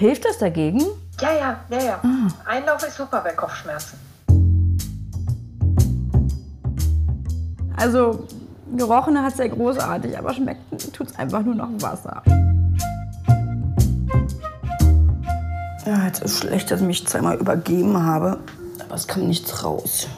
[0.00, 0.80] Hilft das dagegen?
[1.20, 2.00] Ja, ja, ja, ja.
[2.46, 3.98] Einlauf ist super bei Kopfschmerzen.
[7.76, 8.26] Also,
[8.74, 12.22] gerochen hat es ja großartig, aber schmecken tut es einfach nur noch Wasser.
[15.84, 18.38] Ja, jetzt ist schlecht, dass ich mich zweimal übergeben habe,
[18.82, 20.08] aber es kam nichts raus.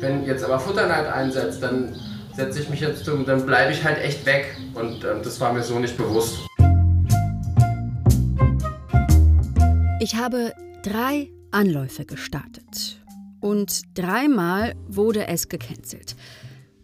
[0.00, 1.94] Wenn jetzt aber Futterneid einsetzt, dann
[2.40, 4.56] setze ich mich jetzt zum, dann bleibe ich halt echt weg.
[4.72, 6.38] Und ähm, das war mir so nicht bewusst.
[10.00, 12.98] Ich habe drei Anläufe gestartet.
[13.40, 16.16] Und dreimal wurde es gecancelt.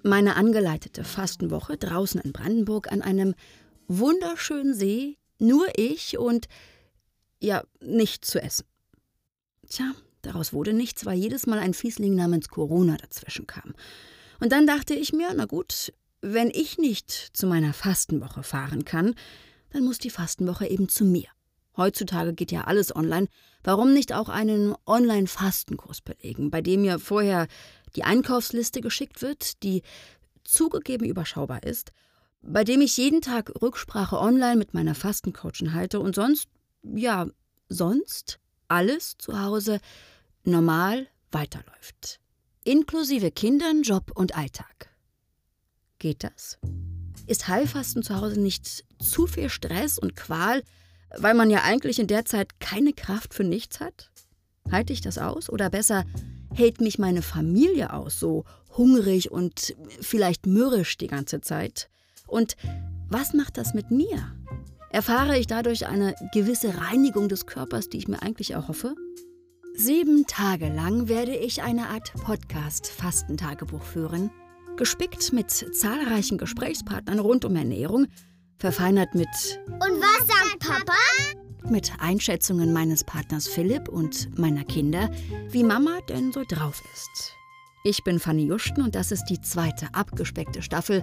[0.03, 3.35] Meine angeleitete Fastenwoche draußen in Brandenburg an einem
[3.89, 6.49] wunderschönen See, nur ich und
[7.41, 8.67] ja, nichts zu essen.
[9.69, 13.75] Tja, daraus wurde nichts, weil jedes Mal ein Fiesling namens Corona dazwischen kam.
[14.41, 19.15] Und dann dachte ich mir, na gut, wenn ich nicht zu meiner Fastenwoche fahren kann,
[19.71, 21.29] dann muss die Fastenwoche eben zu mir.
[21.77, 23.29] Heutzutage geht ja alles online.
[23.63, 27.49] Warum nicht auch einen Online-Fastenkurs belegen, bei dem mir vorher
[27.95, 29.83] die Einkaufsliste geschickt wird, die
[30.45, 31.93] zugegeben überschaubar ist,
[32.43, 36.49] bei dem ich jeden Tag Rücksprache online mit meiner Fastencoachin halte und sonst,
[36.83, 37.27] ja,
[37.69, 39.81] sonst alles zu Hause
[40.45, 42.21] normal weiterläuft.
[42.67, 44.91] Inklusive Kindern, Job und Alltag.
[46.01, 46.59] Geht das?
[47.29, 50.65] Ist Heilfasten zu Hause nicht zu viel Stress und Qual,
[51.17, 54.11] weil man ja eigentlich in der Zeit keine Kraft für nichts hat?
[54.69, 55.49] Halte ich das aus?
[55.49, 56.05] Oder besser,
[56.53, 58.45] hält mich meine Familie aus, so
[58.77, 61.89] hungrig und vielleicht mürrisch die ganze Zeit?
[62.27, 62.57] Und
[63.09, 64.35] was macht das mit mir?
[64.91, 68.97] Erfahre ich dadurch eine gewisse Reinigung des Körpers, die ich mir eigentlich erhoffe?
[69.79, 74.31] Sieben Tage lang werde ich eine Art Podcast-Fastentagebuch führen,
[74.77, 78.07] gespickt mit zahlreichen Gesprächspartnern rund um Ernährung,
[78.57, 79.29] verfeinert mit
[79.67, 80.95] Und was sagt Papa?
[81.71, 85.11] mit Einschätzungen meines Partners Philipp und meiner Kinder,
[85.51, 87.33] wie Mama denn so drauf ist.
[87.85, 91.03] Ich bin Fanny Justen und das ist die zweite abgespeckte Staffel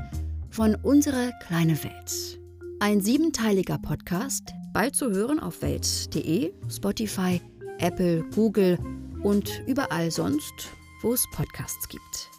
[0.50, 2.40] von Unsere kleine Welt.
[2.80, 7.40] Ein siebenteiliger Podcast, bald zu hören auf welt.de, Spotify,
[7.80, 8.78] Apple, Google
[9.24, 10.70] und überall sonst,
[11.02, 12.33] wo es Podcasts gibt.